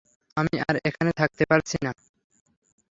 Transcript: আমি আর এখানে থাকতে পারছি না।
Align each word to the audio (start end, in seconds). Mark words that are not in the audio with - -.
আমি 0.37 0.55
আর 0.67 0.75
এখানে 0.89 1.11
থাকতে 1.19 1.43
পারছি 1.45 1.77
না। 1.85 1.91